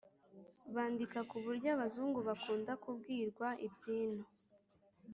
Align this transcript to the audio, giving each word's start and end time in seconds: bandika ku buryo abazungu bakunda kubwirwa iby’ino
bandika 0.75 1.19
ku 1.29 1.35
buryo 1.43 1.67
abazungu 1.75 2.19
bakunda 2.27 2.71
kubwirwa 2.83 3.47
iby’ino 3.67 4.25